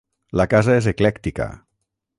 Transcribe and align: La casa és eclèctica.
La 0.39 0.45
casa 0.53 0.77
és 0.79 0.89
eclèctica. 0.93 1.51